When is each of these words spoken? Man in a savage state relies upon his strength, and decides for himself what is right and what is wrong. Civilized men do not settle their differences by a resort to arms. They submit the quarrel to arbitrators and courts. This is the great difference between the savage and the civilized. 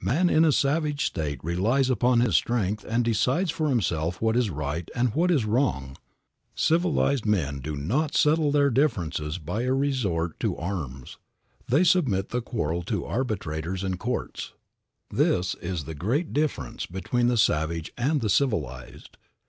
Man 0.00 0.30
in 0.30 0.44
a 0.44 0.52
savage 0.52 1.04
state 1.04 1.42
relies 1.42 1.90
upon 1.90 2.20
his 2.20 2.36
strength, 2.36 2.84
and 2.88 3.04
decides 3.04 3.50
for 3.50 3.68
himself 3.70 4.22
what 4.22 4.36
is 4.36 4.48
right 4.48 4.88
and 4.94 5.12
what 5.16 5.32
is 5.32 5.44
wrong. 5.44 5.96
Civilized 6.54 7.26
men 7.26 7.58
do 7.58 7.74
not 7.74 8.14
settle 8.14 8.52
their 8.52 8.70
differences 8.70 9.36
by 9.38 9.62
a 9.62 9.72
resort 9.74 10.38
to 10.38 10.56
arms. 10.56 11.18
They 11.66 11.82
submit 11.82 12.28
the 12.28 12.40
quarrel 12.40 12.84
to 12.84 13.04
arbitrators 13.04 13.82
and 13.82 13.98
courts. 13.98 14.52
This 15.10 15.56
is 15.56 15.86
the 15.86 15.94
great 15.96 16.32
difference 16.32 16.86
between 16.86 17.26
the 17.26 17.36
savage 17.36 17.92
and 17.98 18.20
the 18.20 18.30
civilized. 18.30 19.16